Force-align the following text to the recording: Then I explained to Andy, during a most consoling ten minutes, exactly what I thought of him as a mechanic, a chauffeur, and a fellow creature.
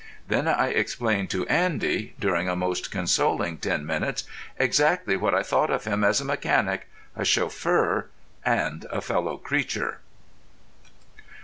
Then 0.27 0.47
I 0.47 0.69
explained 0.69 1.29
to 1.29 1.45
Andy, 1.47 2.15
during 2.19 2.49
a 2.49 2.55
most 2.55 2.89
consoling 2.89 3.57
ten 3.59 3.85
minutes, 3.85 4.23
exactly 4.57 5.15
what 5.15 5.35
I 5.35 5.43
thought 5.43 5.69
of 5.69 5.83
him 5.83 6.03
as 6.03 6.19
a 6.19 6.25
mechanic, 6.25 6.87
a 7.15 7.23
chauffeur, 7.23 8.07
and 8.43 8.87
a 8.89 8.99
fellow 9.01 9.37
creature. 9.37 9.99